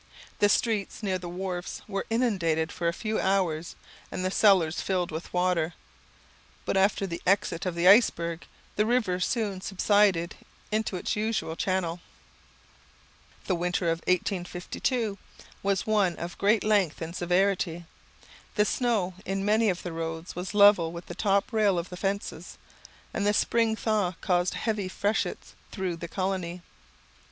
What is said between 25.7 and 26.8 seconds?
through the colony.